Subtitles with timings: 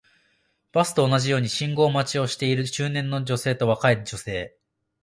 [0.71, 4.57] バスと同じように信号待ちをしている中年の女性と若い女性